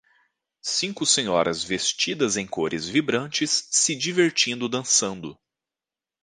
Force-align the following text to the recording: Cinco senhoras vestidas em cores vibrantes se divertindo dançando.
Cinco 0.65 1.05
senhoras 1.05 1.63
vestidas 1.63 2.35
em 2.35 2.47
cores 2.47 2.89
vibrantes 2.89 3.67
se 3.71 3.95
divertindo 3.95 4.67
dançando. 4.67 5.37